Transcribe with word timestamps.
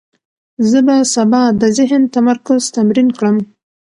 زه 0.69 0.79
به 0.85 0.95
سبا 1.13 1.43
د 1.61 1.63
ذهن 1.77 2.01
تمرکز 2.15 2.61
تمرین 2.75 3.09
کړم. 3.17 3.37